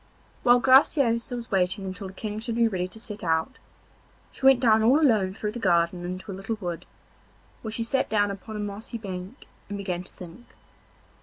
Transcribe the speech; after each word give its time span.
While 0.41 0.57
Graciosa 0.59 1.35
was 1.35 1.51
waiting 1.51 1.85
until 1.85 2.07
the 2.07 2.13
King 2.15 2.39
should 2.39 2.55
be 2.55 2.67
ready 2.67 2.87
to 2.87 2.99
set 2.99 3.23
out, 3.23 3.59
she 4.31 4.43
went 4.47 4.59
down 4.59 4.81
all 4.81 4.99
alone 4.99 5.35
through 5.35 5.51
the 5.51 5.59
garden 5.59 6.03
into 6.03 6.31
a 6.31 6.33
little 6.33 6.57
wood, 6.59 6.87
where 7.61 7.71
she 7.71 7.83
sat 7.83 8.09
down 8.09 8.31
upon 8.31 8.55
a 8.55 8.59
mossy 8.59 8.97
bank 8.97 9.45
and 9.69 9.77
began 9.77 10.01
to 10.01 10.13
think. 10.13 10.47